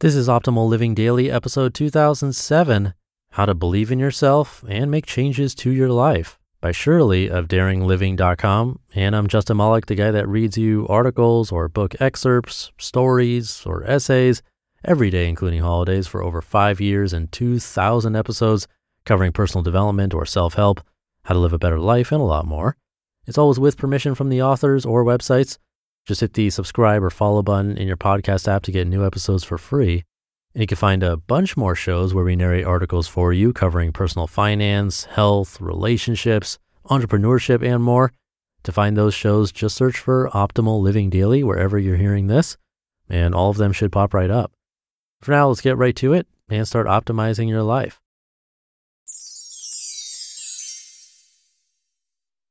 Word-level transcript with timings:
This 0.00 0.14
is 0.14 0.28
Optimal 0.28 0.68
Living 0.68 0.92
Daily, 0.92 1.30
episode 1.30 1.72
2007 1.72 2.92
How 3.30 3.46
to 3.46 3.54
Believe 3.54 3.90
in 3.90 3.98
Yourself 3.98 4.62
and 4.68 4.90
Make 4.90 5.06
Changes 5.06 5.54
to 5.54 5.70
Your 5.70 5.88
Life 5.88 6.38
by 6.60 6.70
Shirley 6.70 7.30
of 7.30 7.48
daringliving.com. 7.48 8.80
And 8.94 9.16
I'm 9.16 9.26
Justin 9.26 9.56
Malik, 9.56 9.86
the 9.86 9.94
guy 9.94 10.10
that 10.10 10.28
reads 10.28 10.58
you 10.58 10.86
articles 10.88 11.50
or 11.50 11.70
book 11.70 11.98
excerpts, 11.98 12.72
stories, 12.76 13.62
or 13.64 13.84
essays 13.84 14.42
every 14.84 15.08
day, 15.08 15.30
including 15.30 15.62
holidays, 15.62 16.06
for 16.06 16.22
over 16.22 16.42
five 16.42 16.78
years 16.78 17.14
and 17.14 17.32
2,000 17.32 18.14
episodes 18.14 18.68
covering 19.06 19.32
personal 19.32 19.62
development 19.62 20.12
or 20.12 20.26
self 20.26 20.52
help, 20.52 20.82
how 21.24 21.32
to 21.32 21.40
live 21.40 21.54
a 21.54 21.58
better 21.58 21.80
life, 21.80 22.12
and 22.12 22.20
a 22.20 22.24
lot 22.24 22.44
more. 22.44 22.76
It's 23.26 23.38
always 23.38 23.58
with 23.58 23.78
permission 23.78 24.14
from 24.14 24.28
the 24.28 24.42
authors 24.42 24.84
or 24.84 25.06
websites. 25.06 25.56
Just 26.06 26.20
hit 26.20 26.34
the 26.34 26.50
subscribe 26.50 27.02
or 27.02 27.10
follow 27.10 27.42
button 27.42 27.76
in 27.76 27.88
your 27.88 27.96
podcast 27.96 28.46
app 28.46 28.62
to 28.62 28.70
get 28.70 28.86
new 28.86 29.04
episodes 29.04 29.42
for 29.42 29.58
free. 29.58 30.04
And 30.54 30.60
you 30.60 30.66
can 30.68 30.76
find 30.76 31.02
a 31.02 31.16
bunch 31.16 31.56
more 31.56 31.74
shows 31.74 32.14
where 32.14 32.24
we 32.24 32.36
narrate 32.36 32.64
articles 32.64 33.08
for 33.08 33.32
you 33.32 33.52
covering 33.52 33.90
personal 33.90 34.28
finance, 34.28 35.04
health, 35.06 35.60
relationships, 35.60 36.58
entrepreneurship, 36.84 37.60
and 37.60 37.82
more. 37.82 38.12
To 38.62 38.72
find 38.72 38.96
those 38.96 39.14
shows, 39.14 39.50
just 39.50 39.76
search 39.76 39.98
for 39.98 40.30
Optimal 40.30 40.80
Living 40.80 41.10
Daily 41.10 41.42
wherever 41.42 41.76
you're 41.76 41.96
hearing 41.96 42.28
this, 42.28 42.56
and 43.08 43.34
all 43.34 43.50
of 43.50 43.56
them 43.56 43.72
should 43.72 43.90
pop 43.90 44.14
right 44.14 44.30
up. 44.30 44.52
For 45.22 45.32
now, 45.32 45.48
let's 45.48 45.60
get 45.60 45.76
right 45.76 45.96
to 45.96 46.12
it 46.12 46.28
and 46.48 46.68
start 46.68 46.86
optimizing 46.86 47.48
your 47.48 47.64
life. 47.64 48.00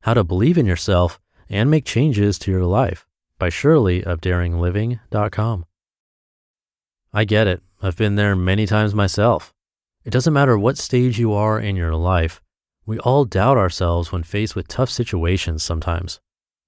How 0.02 0.14
to 0.14 0.26
Believe 0.26 0.58
in 0.58 0.66
Yourself 0.66 1.22
and 1.50 1.72
Make 1.72 1.86
Changes 1.86 2.38
to 2.39 2.52
Your 2.52 2.66
Life 2.66 3.08
by 3.38 3.50
Shirley 3.50 4.03
of 4.03 4.22
daringliving.com. 4.22 5.66
I 7.14 7.25
get 7.25 7.47
it. 7.47 7.61
I've 7.81 7.97
been 7.97 8.16
there 8.16 8.36
many 8.36 8.66
times 8.66 8.95
myself. 8.95 9.53
It 10.03 10.11
doesn't 10.11 10.33
matter 10.33 10.58
what 10.58 10.77
stage 10.77 11.19
you 11.19 11.33
are 11.33 11.59
in 11.59 11.75
your 11.75 11.95
life, 11.95 12.42
we 12.86 13.00
all 13.00 13.25
doubt 13.25 13.58
ourselves 13.58 14.11
when 14.11 14.22
faced 14.22 14.55
with 14.55 14.67
tough 14.67 14.92
situations 14.92 15.64
sometimes. 15.64 16.20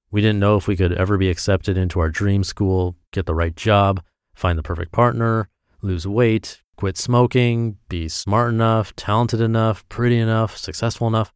We 0.10 0.22
didn't 0.22 0.40
know 0.40 0.56
if 0.56 0.68
we 0.68 0.76
could 0.76 0.94
ever 0.94 1.18
be 1.18 1.30
accepted 1.30 1.78
into 1.78 2.00
our 2.00 2.10
dream 2.10 2.44
school, 2.44 2.96
get 3.12 3.28
the 3.28 3.36
right 3.36 3.56
job, 3.56 4.02
find 4.34 4.58
the 4.58 4.64
perfect 4.64 4.92
partner, 4.92 5.50
lose 5.82 6.08
weight, 6.08 6.64
quit 6.76 6.98
smoking, 6.98 7.78
be 7.88 8.08
smart 8.08 8.52
enough, 8.52 8.96
talented 8.96 9.42
enough, 9.42 9.88
pretty 9.90 10.18
enough, 10.18 10.58
successful 10.58 11.08
enough. 11.08 11.32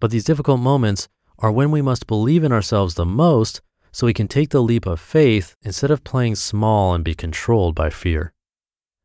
But 0.00 0.10
these 0.10 0.24
difficult 0.24 0.60
moments 0.60 1.08
are 1.38 1.52
when 1.52 1.70
we 1.70 1.80
must 1.80 2.06
believe 2.06 2.44
in 2.44 2.52
ourselves 2.52 2.94
the 2.94 3.06
most 3.06 3.62
so 3.92 4.06
we 4.06 4.14
can 4.14 4.28
take 4.28 4.50
the 4.50 4.62
leap 4.62 4.86
of 4.86 5.00
faith 5.00 5.56
instead 5.62 5.90
of 5.90 6.04
playing 6.04 6.36
small 6.36 6.94
and 6.94 7.04
be 7.04 7.14
controlled 7.14 7.74
by 7.74 7.90
fear. 7.90 8.32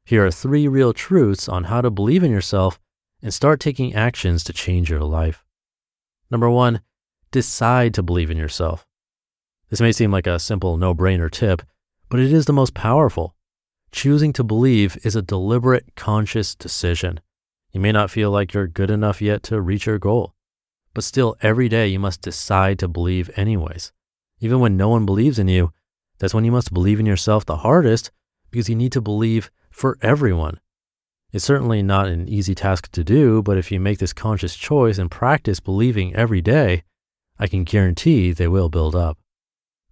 Here 0.05 0.25
are 0.25 0.31
three 0.31 0.67
real 0.67 0.93
truths 0.93 1.49
on 1.49 1.65
how 1.65 1.81
to 1.81 1.89
believe 1.89 2.23
in 2.23 2.31
yourself 2.31 2.79
and 3.21 3.33
start 3.33 3.59
taking 3.59 3.95
actions 3.95 4.43
to 4.43 4.53
change 4.53 4.89
your 4.89 5.01
life. 5.01 5.43
Number 6.29 6.49
one, 6.49 6.81
decide 7.31 7.93
to 7.95 8.03
believe 8.03 8.29
in 8.29 8.37
yourself. 8.37 8.85
This 9.69 9.81
may 9.81 9.91
seem 9.91 10.11
like 10.11 10.27
a 10.27 10.39
simple 10.39 10.77
no 10.77 10.93
brainer 10.93 11.31
tip, 11.31 11.63
but 12.09 12.19
it 12.19 12.31
is 12.31 12.45
the 12.45 12.53
most 12.53 12.73
powerful. 12.73 13.35
Choosing 13.91 14.33
to 14.33 14.43
believe 14.43 14.97
is 15.03 15.15
a 15.15 15.21
deliberate, 15.21 15.95
conscious 15.95 16.53
decision. 16.53 17.19
You 17.71 17.79
may 17.79 17.91
not 17.91 18.11
feel 18.11 18.29
like 18.29 18.53
you're 18.53 18.67
good 18.67 18.89
enough 18.89 19.21
yet 19.21 19.41
to 19.43 19.59
reach 19.59 19.85
your 19.85 19.99
goal, 19.99 20.35
but 20.93 21.03
still, 21.03 21.35
every 21.41 21.67
day 21.67 21.87
you 21.87 21.99
must 21.99 22.21
decide 22.21 22.79
to 22.79 22.87
believe 22.87 23.29
anyways. 23.35 23.91
Even 24.39 24.59
when 24.59 24.77
no 24.77 24.89
one 24.89 25.05
believes 25.05 25.39
in 25.39 25.47
you, 25.47 25.71
that's 26.19 26.33
when 26.33 26.45
you 26.45 26.51
must 26.51 26.73
believe 26.73 26.99
in 26.99 27.05
yourself 27.05 27.45
the 27.45 27.57
hardest 27.57 28.11
because 28.51 28.69
you 28.69 28.75
need 28.75 28.91
to 28.93 29.01
believe 29.01 29.51
for 29.69 29.97
everyone. 30.01 30.59
It's 31.31 31.43
certainly 31.43 31.83
not 31.83 32.07
an 32.07 32.29
easy 32.29 32.55
task 32.55 32.91
to 32.91 33.03
do, 33.03 33.41
but 33.41 33.57
if 33.57 33.71
you 33.71 33.79
make 33.79 33.99
this 33.99 34.13
conscious 34.13 34.55
choice 34.55 34.97
and 34.97 35.11
practice 35.11 35.59
believing 35.59 36.15
every 36.15 36.41
day, 36.41 36.83
I 37.37 37.47
can 37.47 37.65
guarantee 37.65 38.31
they 38.31 38.47
will 38.47 38.69
build 38.69 38.95
up. 38.95 39.17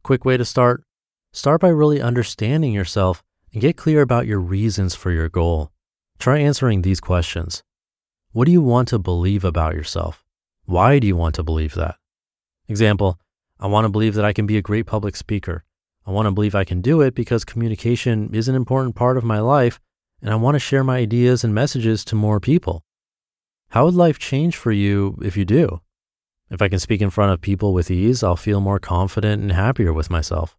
Quick 0.04 0.24
way 0.24 0.38
to 0.38 0.46
start 0.46 0.84
start 1.34 1.60
by 1.60 1.68
really 1.68 2.02
understanding 2.02 2.72
yourself 2.72 3.24
and 3.52 3.62
get 3.62 3.76
clear 3.76 4.02
about 4.02 4.28
your 4.28 4.40
reasons 4.40 4.96
for 4.96 5.12
your 5.12 5.28
goal. 5.28 5.72
Try 6.20 6.40
answering 6.40 6.82
these 6.82 7.02
questions 7.02 7.64
What 8.32 8.46
do 8.46 8.52
you 8.52 8.62
want 8.62 8.88
to 8.90 9.00
believe 9.00 9.44
about 9.44 9.76
yourself? 9.76 10.24
Why 10.66 11.00
do 11.00 11.08
you 11.08 11.18
want 11.18 11.36
to 11.36 11.44
believe 11.44 11.74
that? 11.74 11.96
Example 12.70 13.20
I 13.64 13.68
want 13.68 13.86
to 13.86 13.90
believe 13.90 14.16
that 14.16 14.26
I 14.26 14.34
can 14.34 14.46
be 14.46 14.58
a 14.58 14.62
great 14.62 14.86
public 14.86 15.16
speaker. 15.16 15.64
I 16.06 16.12
want 16.12 16.26
to 16.26 16.32
believe 16.32 16.54
I 16.54 16.66
can 16.66 16.82
do 16.82 17.00
it 17.00 17.16
because 17.16 17.46
communication 17.46 18.30
is 18.36 18.50
an 18.50 18.56
important 18.56 18.94
part 18.94 19.16
of 19.16 19.24
my 19.24 19.40
life 19.40 19.80
and 20.22 20.32
I 20.32 20.36
want 20.36 20.56
to 20.56 20.60
share 20.60 20.84
my 20.84 20.98
ideas 20.98 21.46
and 21.46 21.56
messages 21.56 22.04
to 22.06 22.16
more 22.16 22.42
people. 22.42 22.84
How 23.70 23.86
would 23.86 23.94
life 23.94 24.20
change 24.20 24.58
for 24.58 24.74
you 24.74 25.18
if 25.24 25.38
you 25.38 25.46
do? 25.46 25.80
If 26.52 26.62
I 26.62 26.68
can 26.68 26.78
speak 26.78 27.02
in 27.02 27.10
front 27.10 27.32
of 27.32 27.40
people 27.40 27.74
with 27.74 27.90
ease, 27.90 28.22
I'll 28.22 28.36
feel 28.36 28.60
more 28.60 28.80
confident 28.80 29.42
and 29.42 29.54
happier 29.54 29.94
with 29.94 30.10
myself. 30.10 30.58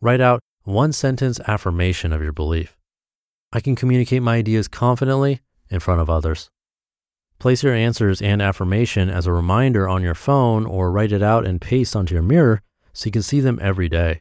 Write 0.00 0.20
out 0.20 0.38
one 0.62 0.92
sentence 0.92 1.40
affirmation 1.48 2.12
of 2.12 2.22
your 2.22 2.32
belief. 2.32 2.78
I 3.52 3.58
can 3.58 3.74
communicate 3.74 4.22
my 4.22 4.36
ideas 4.36 4.68
confidently 4.68 5.40
in 5.70 5.80
front 5.80 6.00
of 6.00 6.08
others. 6.08 6.50
Place 7.42 7.64
your 7.64 7.74
answers 7.74 8.22
and 8.22 8.40
affirmation 8.40 9.10
as 9.10 9.26
a 9.26 9.32
reminder 9.32 9.88
on 9.88 10.00
your 10.00 10.14
phone 10.14 10.64
or 10.64 10.92
write 10.92 11.10
it 11.10 11.24
out 11.24 11.44
and 11.44 11.60
paste 11.60 11.96
onto 11.96 12.14
your 12.14 12.22
mirror 12.22 12.62
so 12.92 13.06
you 13.06 13.10
can 13.10 13.22
see 13.22 13.40
them 13.40 13.58
every 13.60 13.88
day. 13.88 14.20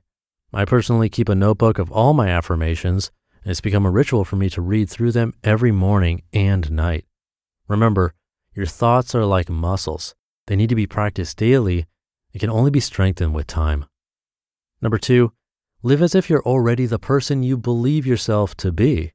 I 0.51 0.65
personally 0.65 1.07
keep 1.07 1.29
a 1.29 1.35
notebook 1.35 1.77
of 1.77 1.91
all 1.91 2.15
my 2.15 2.29
affirmations, 2.29 3.11
and 3.43 3.51
it's 3.51 3.61
become 3.61 3.85
a 3.85 3.91
ritual 3.91 4.25
for 4.25 4.37
me 4.37 4.49
to 4.49 4.61
read 4.63 4.89
through 4.89 5.11
them 5.11 5.35
every 5.43 5.71
morning 5.71 6.23
and 6.33 6.71
night. 6.71 7.05
Remember, 7.67 8.15
your 8.55 8.65
thoughts 8.65 9.13
are 9.13 9.23
like 9.23 9.51
muscles. 9.51 10.15
They 10.47 10.55
need 10.55 10.69
to 10.69 10.75
be 10.75 10.87
practiced 10.87 11.37
daily. 11.37 11.85
It 12.33 12.39
can 12.39 12.49
only 12.49 12.71
be 12.71 12.79
strengthened 12.79 13.35
with 13.35 13.45
time. 13.45 13.85
Number 14.81 14.97
two, 14.97 15.31
live 15.83 16.01
as 16.01 16.15
if 16.15 16.27
you're 16.27 16.41
already 16.41 16.87
the 16.87 16.97
person 16.97 17.43
you 17.43 17.55
believe 17.55 18.07
yourself 18.07 18.57
to 18.57 18.71
be. 18.71 19.11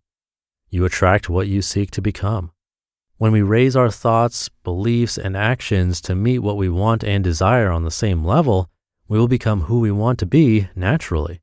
You 0.70 0.84
attract 0.84 1.28
what 1.28 1.48
you 1.48 1.60
seek 1.60 1.90
to 1.90 2.00
become. 2.00 2.52
When 3.18 3.32
we 3.32 3.40
raise 3.40 3.74
our 3.76 3.90
thoughts, 3.90 4.50
beliefs, 4.62 5.16
and 5.16 5.36
actions 5.36 6.02
to 6.02 6.14
meet 6.14 6.40
what 6.40 6.58
we 6.58 6.68
want 6.68 7.02
and 7.02 7.24
desire 7.24 7.70
on 7.70 7.84
the 7.84 7.90
same 7.90 8.22
level, 8.22 8.68
we 9.08 9.18
will 9.18 9.28
become 9.28 9.62
who 9.62 9.80
we 9.80 9.90
want 9.90 10.18
to 10.18 10.26
be 10.26 10.68
naturally. 10.76 11.40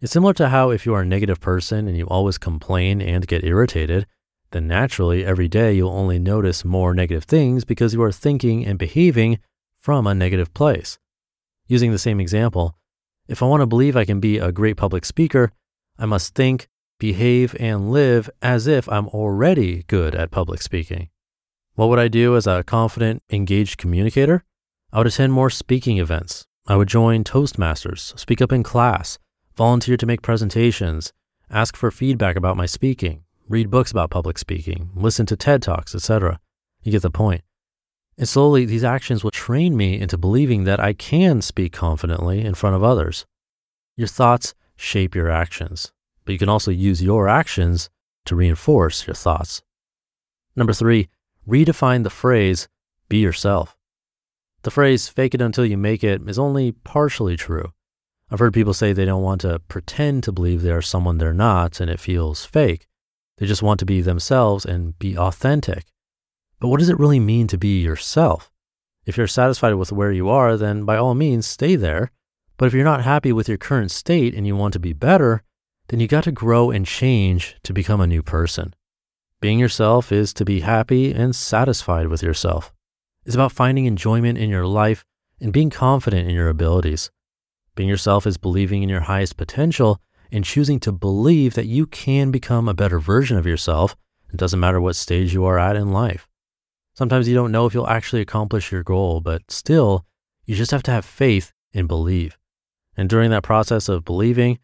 It's 0.00 0.12
similar 0.12 0.32
to 0.34 0.48
how 0.48 0.70
if 0.70 0.86
you 0.86 0.94
are 0.94 1.02
a 1.02 1.06
negative 1.06 1.38
person 1.38 1.86
and 1.86 1.98
you 1.98 2.06
always 2.06 2.38
complain 2.38 3.02
and 3.02 3.26
get 3.26 3.44
irritated, 3.44 4.06
then 4.52 4.66
naturally 4.66 5.22
every 5.22 5.48
day 5.48 5.74
you'll 5.74 5.90
only 5.90 6.18
notice 6.18 6.64
more 6.64 6.94
negative 6.94 7.24
things 7.24 7.64
because 7.66 7.92
you 7.92 8.02
are 8.02 8.12
thinking 8.12 8.64
and 8.64 8.78
behaving 8.78 9.38
from 9.78 10.06
a 10.06 10.14
negative 10.14 10.54
place. 10.54 10.98
Using 11.66 11.92
the 11.92 11.98
same 11.98 12.20
example, 12.20 12.74
if 13.28 13.42
I 13.42 13.46
want 13.46 13.60
to 13.60 13.66
believe 13.66 13.96
I 13.96 14.06
can 14.06 14.18
be 14.18 14.38
a 14.38 14.50
great 14.50 14.78
public 14.78 15.04
speaker, 15.04 15.52
I 15.98 16.06
must 16.06 16.34
think, 16.34 16.68
behave, 17.02 17.56
and 17.58 17.90
live 17.90 18.30
as 18.40 18.68
if 18.68 18.88
I'm 18.88 19.08
already 19.08 19.82
good 19.88 20.14
at 20.14 20.30
public 20.30 20.62
speaking. 20.62 21.08
What 21.74 21.88
would 21.88 21.98
I 21.98 22.06
do 22.06 22.36
as 22.36 22.46
a 22.46 22.62
confident, 22.62 23.24
engaged 23.28 23.76
communicator? 23.76 24.44
I 24.92 24.98
would 24.98 25.08
attend 25.08 25.32
more 25.32 25.50
speaking 25.50 25.98
events. 25.98 26.46
I 26.68 26.76
would 26.76 26.86
join 26.86 27.24
Toastmasters, 27.24 28.16
speak 28.16 28.40
up 28.40 28.52
in 28.52 28.62
class, 28.62 29.18
volunteer 29.56 29.96
to 29.96 30.06
make 30.06 30.22
presentations, 30.22 31.12
ask 31.50 31.74
for 31.76 31.90
feedback 31.90 32.36
about 32.36 32.56
my 32.56 32.66
speaking, 32.66 33.24
read 33.48 33.68
books 33.68 33.90
about 33.90 34.10
public 34.10 34.38
speaking, 34.38 34.90
listen 34.94 35.26
to 35.26 35.36
TED 35.36 35.60
Talks, 35.60 35.96
etc. 35.96 36.38
You 36.84 36.92
get 36.92 37.02
the 37.02 37.10
point. 37.10 37.42
And 38.16 38.28
slowly, 38.28 38.64
these 38.64 38.84
actions 38.84 39.24
will 39.24 39.32
train 39.32 39.76
me 39.76 40.00
into 40.00 40.16
believing 40.16 40.62
that 40.64 40.78
I 40.78 40.92
can 40.92 41.42
speak 41.42 41.72
confidently 41.72 42.42
in 42.42 42.54
front 42.54 42.76
of 42.76 42.84
others. 42.84 43.26
Your 43.96 44.06
thoughts 44.06 44.54
shape 44.76 45.16
your 45.16 45.30
actions, 45.30 45.90
but 46.24 46.32
you 46.32 46.38
can 46.38 46.48
also 46.48 46.70
use 46.70 47.02
your 47.02 47.28
actions 47.28 47.90
to 48.26 48.36
reinforce 48.36 49.06
your 49.06 49.14
thoughts. 49.14 49.62
Number 50.54 50.72
three, 50.72 51.08
redefine 51.48 52.04
the 52.04 52.10
phrase, 52.10 52.68
be 53.08 53.18
yourself. 53.18 53.76
The 54.62 54.70
phrase, 54.70 55.08
fake 55.08 55.34
it 55.34 55.40
until 55.40 55.66
you 55.66 55.76
make 55.76 56.04
it, 56.04 56.22
is 56.28 56.38
only 56.38 56.72
partially 56.72 57.36
true. 57.36 57.72
I've 58.30 58.38
heard 58.38 58.54
people 58.54 58.74
say 58.74 58.92
they 58.92 59.04
don't 59.04 59.22
want 59.22 59.40
to 59.42 59.58
pretend 59.58 60.22
to 60.24 60.32
believe 60.32 60.62
they 60.62 60.70
are 60.70 60.80
someone 60.82 61.18
they're 61.18 61.34
not 61.34 61.80
and 61.80 61.90
it 61.90 62.00
feels 62.00 62.44
fake. 62.44 62.86
They 63.38 63.46
just 63.46 63.62
want 63.62 63.80
to 63.80 63.86
be 63.86 64.00
themselves 64.00 64.64
and 64.64 64.98
be 64.98 65.18
authentic. 65.18 65.86
But 66.60 66.68
what 66.68 66.78
does 66.78 66.88
it 66.88 66.98
really 66.98 67.20
mean 67.20 67.48
to 67.48 67.58
be 67.58 67.82
yourself? 67.82 68.50
If 69.04 69.16
you're 69.16 69.26
satisfied 69.26 69.74
with 69.74 69.90
where 69.90 70.12
you 70.12 70.28
are, 70.28 70.56
then 70.56 70.84
by 70.84 70.96
all 70.96 71.14
means 71.14 71.46
stay 71.46 71.74
there. 71.74 72.12
But 72.56 72.66
if 72.66 72.72
you're 72.72 72.84
not 72.84 73.02
happy 73.02 73.32
with 73.32 73.48
your 73.48 73.58
current 73.58 73.90
state 73.90 74.34
and 74.34 74.46
you 74.46 74.54
want 74.54 74.72
to 74.74 74.78
be 74.78 74.92
better, 74.92 75.42
then 75.92 76.00
you 76.00 76.08
got 76.08 76.24
to 76.24 76.32
grow 76.32 76.70
and 76.70 76.86
change 76.86 77.54
to 77.62 77.74
become 77.74 78.00
a 78.00 78.06
new 78.06 78.22
person. 78.22 78.72
Being 79.42 79.58
yourself 79.58 80.10
is 80.10 80.32
to 80.32 80.42
be 80.42 80.60
happy 80.60 81.12
and 81.12 81.36
satisfied 81.36 82.08
with 82.08 82.22
yourself. 82.22 82.72
It's 83.26 83.34
about 83.34 83.52
finding 83.52 83.84
enjoyment 83.84 84.38
in 84.38 84.48
your 84.48 84.66
life 84.66 85.04
and 85.38 85.52
being 85.52 85.68
confident 85.68 86.26
in 86.26 86.34
your 86.34 86.48
abilities. 86.48 87.10
Being 87.74 87.90
yourself 87.90 88.26
is 88.26 88.38
believing 88.38 88.82
in 88.82 88.88
your 88.88 89.02
highest 89.02 89.36
potential 89.36 90.00
and 90.32 90.46
choosing 90.46 90.80
to 90.80 90.92
believe 90.92 91.52
that 91.52 91.66
you 91.66 91.84
can 91.84 92.30
become 92.30 92.68
a 92.68 92.74
better 92.74 92.98
version 92.98 93.36
of 93.36 93.44
yourself. 93.44 93.94
It 94.32 94.38
doesn't 94.38 94.60
matter 94.60 94.80
what 94.80 94.96
stage 94.96 95.34
you 95.34 95.44
are 95.44 95.58
at 95.58 95.76
in 95.76 95.92
life. 95.92 96.26
Sometimes 96.94 97.28
you 97.28 97.34
don't 97.34 97.52
know 97.52 97.66
if 97.66 97.74
you'll 97.74 97.86
actually 97.86 98.22
accomplish 98.22 98.72
your 98.72 98.82
goal, 98.82 99.20
but 99.20 99.50
still, 99.50 100.06
you 100.46 100.56
just 100.56 100.70
have 100.70 100.84
to 100.84 100.90
have 100.90 101.04
faith 101.04 101.52
and 101.74 101.86
believe. 101.86 102.38
And 102.96 103.10
during 103.10 103.30
that 103.32 103.42
process 103.42 103.90
of 103.90 104.06
believing, 104.06 104.58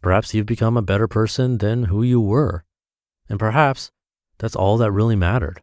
perhaps 0.00 0.34
you've 0.34 0.46
become 0.46 0.76
a 0.76 0.82
better 0.82 1.08
person 1.08 1.58
than 1.58 1.84
who 1.84 2.02
you 2.02 2.20
were. 2.20 2.64
And 3.28 3.38
perhaps 3.38 3.90
that's 4.38 4.56
all 4.56 4.76
that 4.78 4.92
really 4.92 5.16
mattered. 5.16 5.62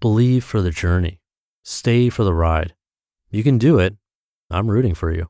Believe 0.00 0.44
for 0.44 0.62
the 0.62 0.70
journey, 0.70 1.20
stay 1.62 2.08
for 2.08 2.24
the 2.24 2.34
ride. 2.34 2.74
You 3.30 3.42
can 3.42 3.58
do 3.58 3.78
it. 3.78 3.96
I'm 4.50 4.70
rooting 4.70 4.94
for 4.94 5.12
you. 5.12 5.28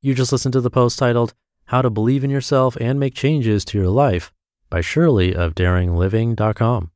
You 0.00 0.14
just 0.14 0.32
listened 0.32 0.52
to 0.54 0.60
the 0.60 0.70
post 0.70 0.98
titled, 0.98 1.34
How 1.66 1.82
to 1.82 1.90
Believe 1.90 2.24
in 2.24 2.30
Yourself 2.30 2.76
and 2.80 2.98
Make 2.98 3.14
Changes 3.14 3.64
to 3.66 3.78
Your 3.78 3.88
Life 3.88 4.32
by 4.68 4.80
Shirley 4.80 5.34
of 5.34 5.54
daringliving.com. 5.54 6.90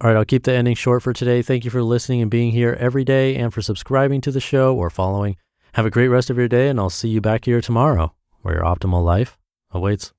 All 0.00 0.08
right, 0.10 0.16
I'll 0.16 0.24
keep 0.24 0.44
the 0.44 0.52
ending 0.52 0.74
short 0.74 1.02
for 1.02 1.12
today. 1.12 1.42
Thank 1.42 1.64
you 1.64 1.70
for 1.70 1.82
listening 1.82 2.22
and 2.22 2.30
being 2.30 2.52
here 2.52 2.76
every 2.80 3.04
day 3.04 3.36
and 3.36 3.52
for 3.52 3.62
subscribing 3.62 4.20
to 4.22 4.30
the 4.30 4.40
show 4.40 4.74
or 4.74 4.90
following. 4.90 5.36
Have 5.74 5.86
a 5.86 5.90
great 5.90 6.08
rest 6.08 6.30
of 6.30 6.38
your 6.38 6.48
day, 6.48 6.68
and 6.68 6.78
I'll 6.80 6.90
see 6.90 7.08
you 7.08 7.20
back 7.20 7.44
here 7.44 7.60
tomorrow 7.60 8.14
where 8.42 8.54
your 8.54 8.64
optimal 8.64 9.04
life 9.04 9.38
awaits. 9.70 10.12